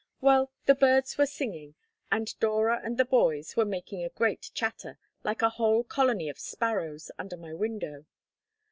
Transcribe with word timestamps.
Well, 0.19 0.49
the 0.65 0.73
birds 0.73 1.19
were 1.19 1.27
singing, 1.27 1.75
and 2.11 2.33
Dora 2.39 2.81
and 2.83 2.97
the 2.97 3.05
boys 3.05 3.55
were 3.55 3.65
making 3.65 4.03
a 4.03 4.09
great 4.09 4.49
chatter, 4.55 4.97
like 5.23 5.43
a 5.43 5.49
whole 5.49 5.83
colony 5.83 6.27
of 6.27 6.39
sparrows, 6.39 7.11
under 7.19 7.37
my 7.37 7.53
window. 7.53 8.07